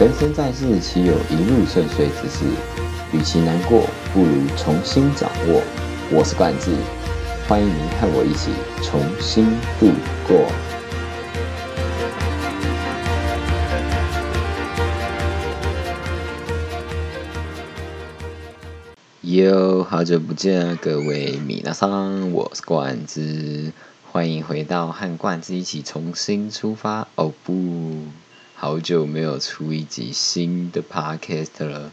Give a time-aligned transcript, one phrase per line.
[0.00, 2.44] 人生在世，岂有一路顺遂之事？
[3.12, 3.82] 与其难过，
[4.14, 5.60] 不如重新掌握。
[6.12, 6.70] 我是冠志，
[7.48, 9.44] 欢迎您和我一起重新
[9.80, 9.90] 度
[10.24, 10.46] 过。
[19.22, 23.72] 哟，好久不见啊，各位米娜桑，我是冠志，
[24.12, 27.08] 欢迎回到和冠志一起重新出发。
[27.16, 28.04] 哦不。
[28.60, 31.92] 好久没有出一集新的 podcast 了，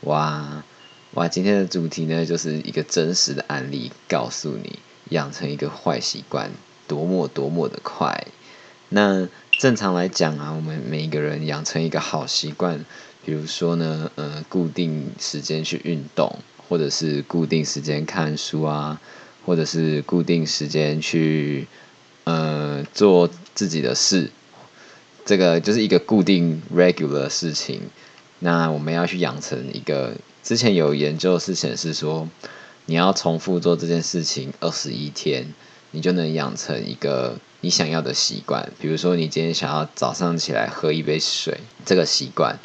[0.00, 0.64] 哇
[1.12, 1.28] 哇！
[1.28, 4.78] 今天的主题呢，就是一个真实的案例，告诉你
[5.10, 6.50] 养成一个坏习惯
[6.86, 8.26] 多么多么的快。
[8.88, 9.28] 那
[9.60, 12.86] 正常来讲啊，我们每一个人养成一个好习惯，
[13.26, 18.98] 比如说呢，呃，固定时间去运动，或者是固定时间看书啊，
[19.44, 21.66] 或者是固定时间去
[22.24, 24.30] 呃做自己的事。
[25.28, 27.82] 这个就是一个固定 regular 的事情，
[28.38, 30.14] 那我们要去养成一个。
[30.42, 32.26] 之前有研究是显示说，
[32.86, 35.52] 你要重复做这件事情二十一天，
[35.90, 38.72] 你就能养成一个你想要的习惯。
[38.80, 42.58] 比如说，你今天想要早上起来喝一杯水这个习惯，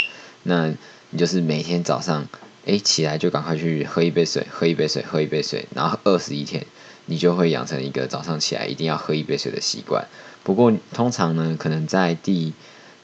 [0.44, 0.73] 那
[1.09, 2.25] 你就是每天早上
[2.66, 6.66] 哎起来就赶快去喝一杯水，喝一杯水，喝一杯水，然后二十一天，
[7.08, 10.08] 你就会养成一个早上起来一定要喝一杯水的习惯。
[10.44, 12.53] 不过通常呢，可能在第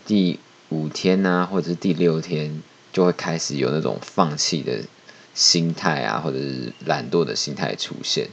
[0.05, 4.81] 第五天啊，或者是第六天，就会开始有那种放弃的
[5.33, 8.27] 心态啊，或者是懒惰的心态出现。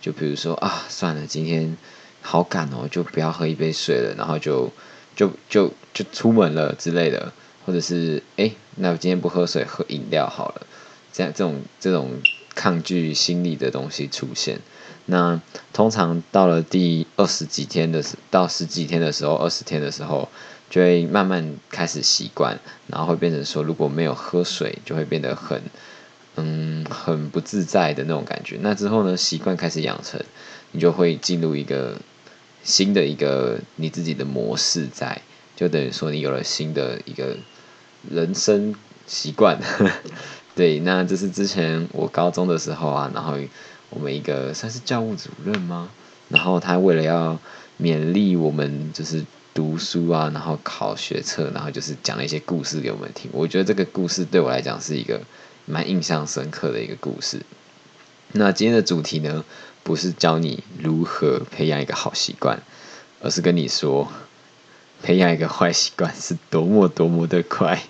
[0.00, 1.76] 就比如说啊，算了，今天
[2.20, 4.72] 好赶哦，就不要喝一杯水了，然后就
[5.14, 7.32] 就就就出门了之类的，
[7.64, 10.66] 或者是哎，那我今天不喝水，喝饮料好了。
[11.12, 12.20] 这样这种这种
[12.54, 14.60] 抗拒心理的东西出现。
[15.10, 15.40] 那
[15.72, 20.28] 通常到了第二十几天的时，到十几天的时候，二十天的时候，
[20.68, 25.62] 就会慢慢开始习惯，然后会变成说，如果没有喝水，就会变得很，
[26.36, 28.58] 嗯，很不自在的那种感觉。
[28.60, 30.22] 那之后呢，习惯开始养成，
[30.72, 31.96] 你就会进入一个
[32.62, 35.22] 新的一个你自己的模式，在，
[35.56, 37.34] 就等于说你有了新的一个
[38.10, 38.74] 人生
[39.06, 39.58] 习惯。
[40.54, 43.38] 对，那这是之前我高中的时候啊，然后。
[43.90, 45.88] 我们一个算是教务主任吗？
[46.28, 47.38] 然后他为了要
[47.80, 53.30] 勉励我们，就是读书啊，然后考学测，然后就是讲了一些故事给我们听。
[53.32, 55.22] 我觉得这个故事对我来讲是一个
[55.64, 57.40] 蛮印象深刻的一个故事。
[58.32, 59.42] 那今天的主题呢，
[59.82, 62.60] 不是教你如何培养一个好习惯，
[63.22, 64.12] 而是跟你说，
[65.02, 67.82] 培养一个坏习惯是多么多么的快。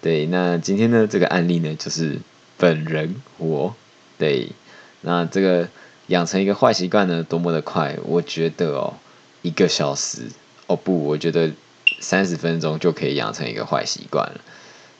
[0.00, 2.18] 对，那今天呢，这个案例呢，就是
[2.56, 3.76] 本人我
[4.16, 4.52] 对。
[5.00, 5.68] 那这个
[6.08, 7.96] 养成一个坏习惯呢，多么的快？
[8.04, 8.94] 我觉得哦，
[9.42, 10.22] 一个小时
[10.66, 11.52] 哦不，我觉得
[12.00, 14.40] 三十分钟就可以养成一个坏习惯了。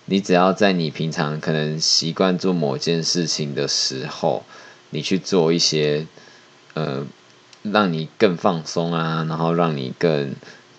[0.06, 4.44] 你只要在你平常可能习惯做某件事情的时候，
[4.90, 6.06] 你去做一些
[6.74, 7.04] 呃，
[7.62, 10.34] 让你更放松啊，然后让你更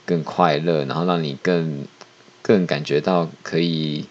[0.05, 1.85] 更快乐，然后让你更
[2.41, 4.05] 更感觉到可以。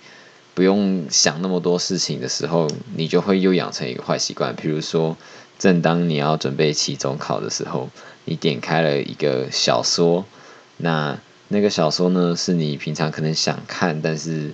[0.59, 4.57] 不用想那么多事情的时候，你就会又养成一个坏习惯。
[4.57, 5.17] 比如说，
[5.57, 7.89] 正当你要准备期中考的时候，
[8.25, 10.25] 你点开了一个小说，
[10.79, 14.53] 那那个小说呢，是你平常可能想看，但是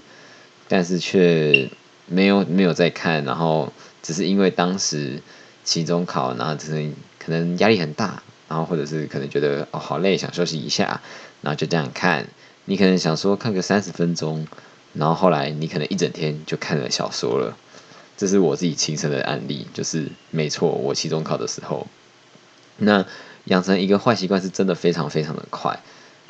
[0.68, 1.70] 但是却
[2.06, 3.72] 没有没有在看，然后
[4.02, 5.22] 只是因为当时
[5.64, 11.00] 期中考，然后只是可能压力很大，然后或者是可能觉得哦好累，想休息一下，
[11.40, 12.28] 然后就这样看。
[12.66, 14.46] 你可能想说看个三十分钟。
[14.94, 17.56] 然后后来你可能一整天就看了小说了，
[18.16, 21.86] 这是我自己亲身的案例，就是没错，我期中考的时候，
[22.76, 23.04] 那
[23.46, 25.80] 养成一个坏习惯是真的非常非常的快，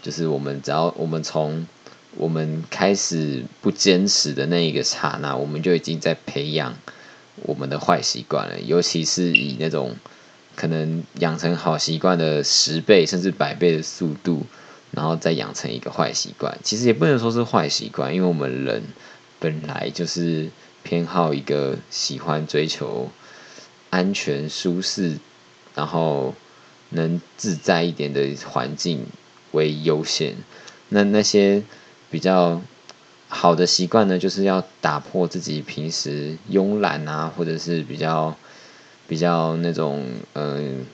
[0.03, 1.67] 就是我们只要我们从
[2.17, 6.75] 我们开始不坚持的那一个刹那，我们就已经在培养
[7.43, 9.95] 我们的坏习惯了，尤其是以那种
[10.57, 14.47] 可能养成好习惯的十倍甚至百倍的速度。
[14.95, 18.83] 然后再养成一个坏习惯，其实也不能说是坏习惯，因为我们人
[19.41, 20.49] 本来就是
[20.85, 23.11] 偏好一个喜欢追求
[23.91, 25.19] 安全、舒适，
[25.75, 26.35] 然后
[26.91, 29.05] 能自在一点的环境
[29.53, 30.37] 为优先。
[30.91, 31.63] 那那些
[32.11, 32.63] 比较
[33.29, 38.37] 好的习惯呢，就是要打破自己平时慵懒啊，或者是比较
[39.09, 40.05] 比较那种
[40.35, 40.87] 嗯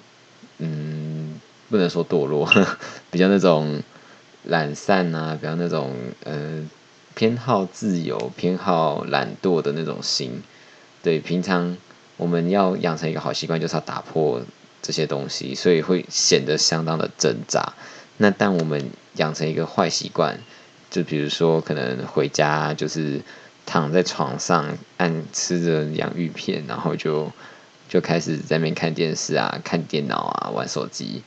[0.59, 1.39] 嗯，
[1.69, 2.49] 不能说堕落，
[3.11, 3.83] 比较那种。
[4.45, 5.93] 懒散啊，比方那种
[6.25, 6.69] 呃
[7.15, 10.43] 偏好自由、偏好懒惰的那种心，
[11.03, 11.77] 对，平常
[12.17, 14.41] 我们要养成一个好习惯，就是要打破
[14.81, 17.75] 这些东西，所以会显得相当的挣扎。
[18.17, 20.39] 那但我们养成一个坏习惯，
[20.91, 23.21] 就比如说可能回家就是
[23.67, 27.31] 躺在床上按吃着洋芋片，然后就
[27.89, 31.23] 就开始在那边看电视啊、看电脑啊、玩手机，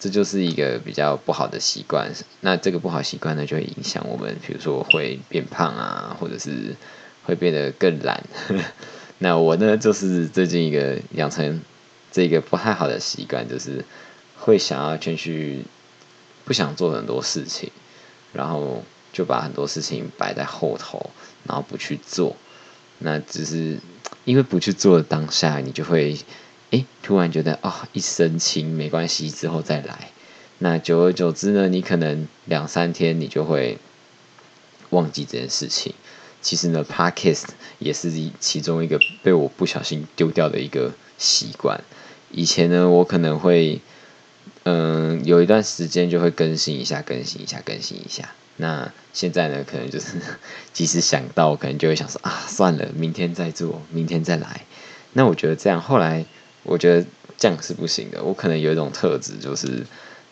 [0.00, 2.12] 这就是一个比较不好的习惯。
[2.40, 6.76] 那这个不好习惯呢，就会影响我们，比如说会变胖啊，或者是
[7.24, 8.22] 会变得更懒。
[9.18, 11.60] 那我呢，就是最近一个养成
[12.12, 13.84] 这个不太好的习惯，就是
[14.36, 15.64] 会想要先去
[16.44, 17.70] 不想做很多事情，
[18.32, 21.10] 然后就把很多事情摆在后头，
[21.44, 22.36] 然后不去做。
[23.00, 23.78] 那只是
[24.24, 26.16] 因为不去做的当下，你就会
[26.70, 30.10] 哎突然觉得哦一身轻，没关系，之后再来。
[30.58, 33.78] 那久而久之呢，你可能两三天你就会
[34.90, 35.94] 忘记这件事情。
[36.40, 37.46] 其实呢，Podcast
[37.78, 41.82] 也是其中一个被我不小心丢掉的一个习惯。
[42.30, 43.80] 以前呢，我可能会，
[44.64, 48.30] 嗯，有一段时间就会更新一下，更新一下，更新一下。
[48.56, 50.20] 那现在呢，可能就是
[50.72, 54.62] 即使想到，可能就会想说啊，算了，明天再做，明天再来。
[55.12, 56.24] 那我觉得这样，后来
[56.68, 57.06] 我觉得
[57.36, 58.22] 这样是不行的。
[58.22, 59.86] 我可能有一种特质，就是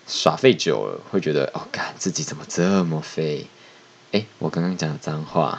[0.06, 3.46] 耍废久了，会觉得哦，干自己怎么这么废。
[4.12, 5.58] 哎，我刚刚讲的脏话，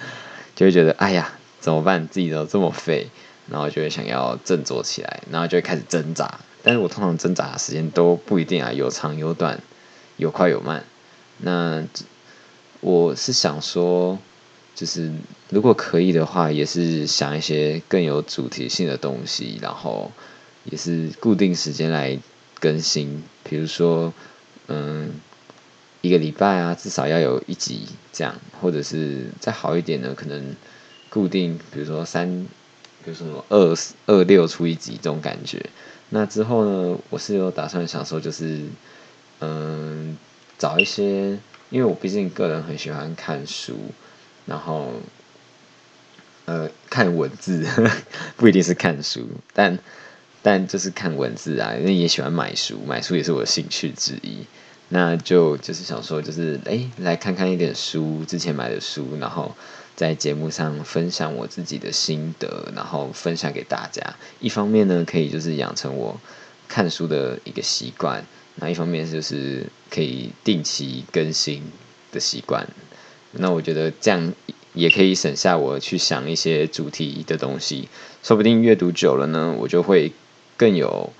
[0.56, 2.08] 就会觉得哎呀，怎么办？
[2.08, 3.08] 自己都这么废，
[3.48, 6.40] 然后就会想要振作起来，然后就会开始挣扎。
[6.62, 9.60] 但是我通常挣扎的时间都不一定啊，有长有短，
[10.16, 10.84] 有快有慢。
[11.38, 11.84] 那
[12.80, 14.18] 我是想说，
[14.74, 15.12] 就是
[15.50, 20.10] 如果可以的话，也是想一些更有主题性的东西，然后
[20.64, 22.18] 也是固定时间来
[22.60, 24.12] 更新，比如说，
[24.68, 25.10] 嗯。
[26.02, 30.54] 一个礼拜啊，至少要有一集这样，或者是再好一点呢，可能
[31.08, 32.28] 固定，比如说三，
[33.02, 33.74] 比如说什么二
[34.04, 35.64] 二六出一集这种感觉。
[36.10, 38.64] 那之后呢，我是有打算想说，就是
[39.40, 40.18] 嗯，
[40.58, 41.38] 找一些，
[41.70, 43.72] 因为我毕竟个人很喜欢看书，
[44.44, 44.92] 然后
[46.46, 47.66] 呃看文字，
[48.36, 49.78] 不一定是看书，但
[50.42, 54.46] 但就是看文字啊，因为也喜欢买书，买书也是我的兴趣之一。
[54.90, 59.56] 那就就是想说，就是哎，来看看一点书，之前买的书，然后
[59.96, 64.02] 在节目上分享我自己的心得，然后分享给大家。
[64.40, 66.20] 一方面呢，可以就是养成我
[66.68, 68.22] 看书的一个习惯；
[68.56, 71.62] 那一方面就是可以定期更新
[72.12, 72.68] 的习惯。
[73.32, 74.32] 那我觉得这样
[74.74, 77.88] 也可以省下我去想一些主题的东西。
[78.22, 80.12] 说不定阅读久了呢，我就会
[80.58, 81.12] 更有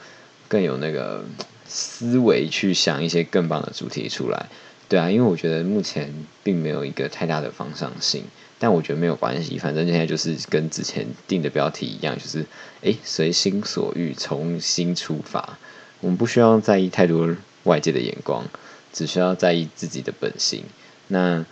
[0.46, 1.24] 更有那个。
[1.66, 4.46] 思维去想一些更棒的主题出来，
[4.88, 6.14] 对啊，因为我觉得目前
[6.44, 8.22] 并没有一个太大的方向性，
[8.60, 12.46] 但我觉得没有关系，反正现在就是跟之前定的标题一样，就是
[12.82, 15.58] 诶随心所欲，重新出发。
[16.00, 17.34] 我们不需要在意太多
[17.64, 18.46] 外界的眼光，
[18.92, 20.62] 只需要在意自己的本心。
[21.08, 21.44] 那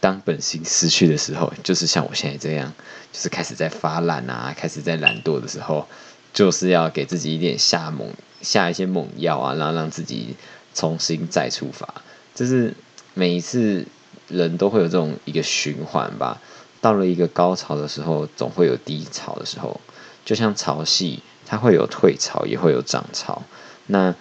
[0.00, 2.72] 当本心失去的时候，就是像我现在这样，
[3.12, 5.86] 就是开始在发懒啊，开始在懒惰的时候，
[6.32, 8.12] 就是要给自己一点下猛。
[8.42, 10.34] 下一些猛药啊，然后让自己
[10.74, 11.86] 重新再出发。
[12.34, 12.72] 就是
[13.12, 13.86] 每一次
[14.28, 16.40] 人都会有这种一个循环吧。
[16.80, 19.78] 到了一个高潮的时候，总会有低潮的时候。
[20.24, 23.42] 就像潮汐，它会有退潮，也会有涨潮。
[23.88, 24.14] 那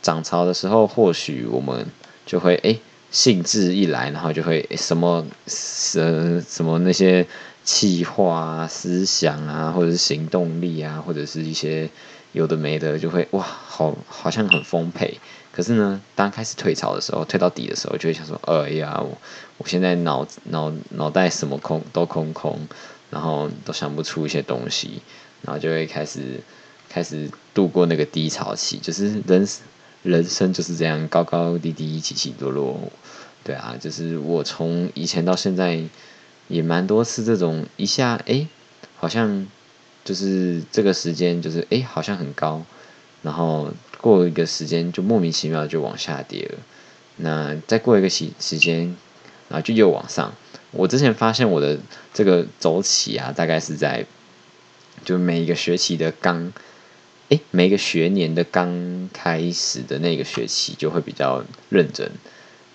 [0.00, 1.86] 涨潮的时候，或许我们
[2.24, 2.78] 就会哎
[3.14, 7.26] 兴致一来，然后就会什么什什么那些
[7.64, 11.88] 气化啊、思想啊，或者是行动力啊，或者是一些。
[12.34, 15.20] 有的没的就会哇，好好像很丰沛。
[15.52, 19.16] 可是呢，当开始退潮的时候，退到底的时候，就会想说，哎呀，我
[19.58, 22.58] 我现在脑脑脑袋什么空都空空，
[23.08, 25.00] 然后都想不出一些东西，
[25.42, 26.40] 然后就会开始
[26.88, 28.78] 开始度过那个低潮期。
[28.78, 29.48] 就是人
[30.02, 32.80] 人生就是这样，高高低低，起起落落。
[33.44, 35.80] 对啊，就是我从以前到现在
[36.48, 38.48] 也蛮多次这种一下，哎，
[38.96, 39.46] 好像。
[40.04, 42.62] 就是这个时间，就是哎，好像很高，
[43.22, 43.72] 然后
[44.02, 46.58] 过一个时间就莫名其妙就往下跌了。
[47.16, 48.94] 那再过一个时时间，
[49.48, 50.34] 然后就又往上。
[50.72, 51.78] 我之前发现我的
[52.12, 54.04] 这个走起啊，大概是在
[55.06, 56.52] 就每一个学期的刚，
[57.30, 62.10] 哎，每一个学年的刚开始的那个学期就会比较认真，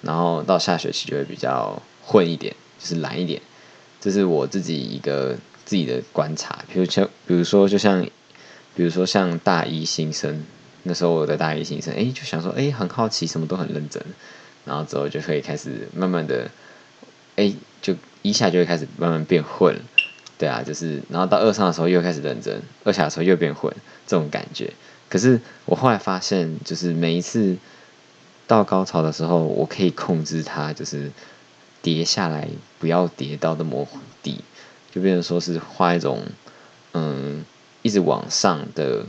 [0.02, 3.42] 然后到下学期就会比较混一点，就是懒一点。
[4.00, 5.38] 这是我自己一个。
[5.66, 8.04] 自己的观察，比如像，比如说，就像，
[8.74, 10.44] 比如说像大一新生，
[10.82, 14.02] 那时候我的大一新生，哎，就想说，哎，很好奇，什么都很认真，
[14.66, 16.50] 然后之后就可以开始慢慢的，
[17.36, 17.54] 哎，
[17.84, 19.76] 就一下就会开始慢慢变混，
[20.40, 23.72] 对啊，就是，然后到二上的时候又开始认真，二下的时候又变混，
[24.08, 24.74] 这种感觉。
[25.08, 27.56] 可是我后来发现，就是每一次
[28.50, 31.12] 到高潮的时候，我可以控制它，就是
[31.84, 32.48] 跌下来，
[32.80, 33.88] 不要跌到那么
[34.24, 34.42] 低，
[34.92, 36.24] 就变成说是画一种
[36.94, 37.46] 嗯
[37.84, 39.06] 一直往上的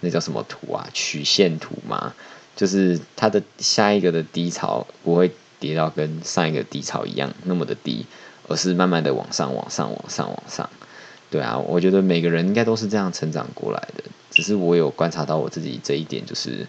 [0.00, 0.86] 那叫什么图啊？
[0.92, 2.12] 曲线图嘛，
[2.54, 8.04] 就是它的下一个的低潮不会跌到跟上一个低潮一样那么的低，
[8.46, 10.68] 而是慢慢的往上、往上、往上、往上。
[11.30, 16.66] 对啊，我觉得每个人应该都是这样成长过来的，只是我有观察到我自己这一点，就是，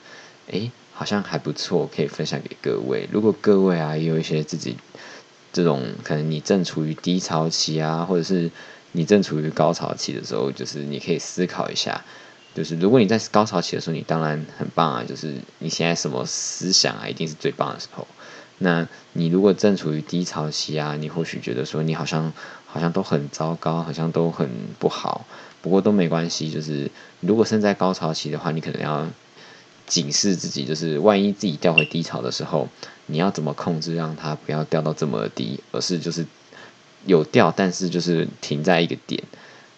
[0.48, 3.08] 诶，好像还不错，可以分享给各位。
[3.12, 4.76] 如果各位啊，也有一些自己
[5.54, 8.50] 这种可能你正处于低潮期啊，或者是
[8.94, 12.04] 你正处于高潮期的时候，就是你可以思考一下，
[12.56, 18.08] 就是如果你在高潮期的时候，你当然很棒啊，就是你现在什么思想啊，一定是最棒的时候。
[18.58, 22.34] 那你如果正处于低潮期啊，你或许觉得说你好像
[22.66, 24.50] 好像都很糟糕，好像都很
[24.80, 25.28] 不好，
[25.62, 26.50] 不过都没关系。
[26.50, 26.90] 就是
[27.20, 29.06] 如果身在高潮期的话，你可能要
[29.88, 32.68] 警示自己，就是万一自己掉回低潮的时候，
[33.08, 36.24] 你要怎么控制让它不要掉到这么低，而是就是
[37.08, 39.24] 有掉，但是就是停在一个点，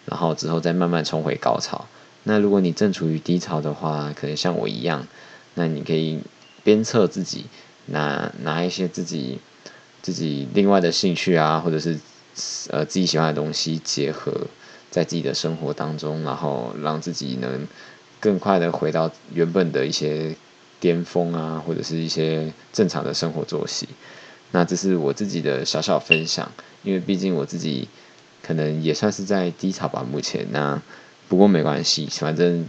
[0.04, 1.86] 然后之后再慢慢冲回高潮。
[2.24, 5.06] 那如果你正处于低潮的话，可能像我一样，
[5.54, 6.18] 那你可以
[6.62, 7.46] 鞭策自己。
[7.86, 9.40] 拿拿一些自己
[10.00, 11.98] 自己另外的兴趣啊，或者是
[12.68, 14.32] 呃自己喜欢的东西结合
[14.92, 17.66] 在自己的生活当中，然后让自己能
[18.20, 20.36] 更快的回到原本的一些
[20.78, 23.88] 巅峰啊，或者是一些正常的生活作息。
[24.52, 26.52] 那这是我自己的小小分享，
[26.84, 27.88] 因为毕竟我自己
[28.42, 30.80] 可能也算是在低潮吧，目前那
[31.28, 32.66] 不过没关系，反正。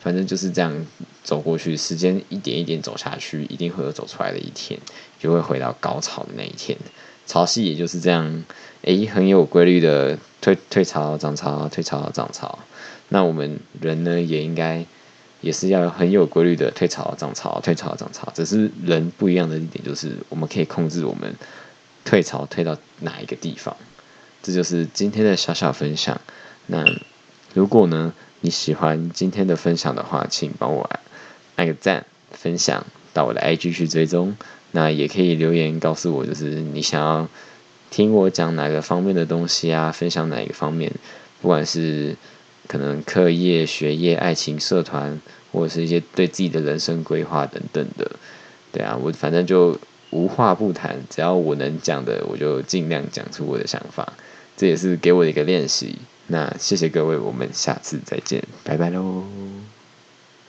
[0.00, 0.86] 反正就是这样
[1.22, 4.78] 走过去，时间一点一点走下去，一定会有走出来的一天，
[5.18, 6.76] 就会回到高潮的那一天。
[7.26, 8.44] 潮汐也就是这样，
[8.82, 12.58] 诶，很有规律的退退潮涨潮，退潮涨潮。
[13.08, 14.84] 那我们人呢，也应该
[15.40, 18.32] 也是要很有规律的退潮涨潮，退潮涨潮。
[18.34, 21.34] 只是人不一样的一点就是，我们可以控制我们
[22.04, 23.76] 退潮退到哪一个地方。
[24.42, 26.20] 这就是今天的小小分享。
[26.66, 26.84] 那
[27.52, 28.12] 如果呢？
[28.40, 30.90] 你喜欢今天的分享的话，请帮我
[31.56, 32.84] 按个赞，分享
[33.14, 34.36] 到我的 IG 去追踪。
[34.72, 37.26] 那也可以留言告诉我，就是你想要
[37.90, 40.92] 听我讲哪个方面的东西啊，分享哪一个方面，
[41.40, 42.16] 不管是
[42.66, 45.20] 可能课业、学业、爱情、社团，
[45.52, 48.10] 或者是一些对自己的人生规划等等的。
[48.72, 49.78] 对啊，我反正就
[50.10, 54.12] 无话不谈，只要我能讲的，我就尽量讲出我的想法。
[54.56, 55.96] 这也是给我的一个练习。
[56.26, 59.24] 那谢谢各位，我们下次再见，拜拜喽。